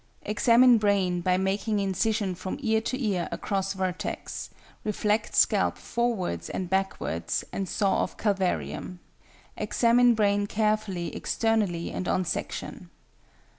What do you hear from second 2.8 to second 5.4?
to ear across vertex, reflect